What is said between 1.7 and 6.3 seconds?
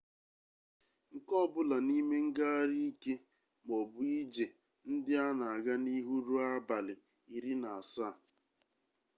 n'ime ngagharị ike maọbụ ije ndị a na-aga n'ihu